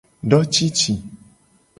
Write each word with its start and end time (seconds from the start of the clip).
Do 0.29 0.39
cici: 0.53 0.93